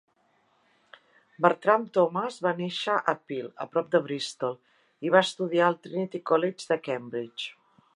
[1.45, 4.59] Bertram Thomas va néixer a Pill, a prop de Bristol,
[5.09, 7.59] i va estudiar al Trinity College de Cambridge.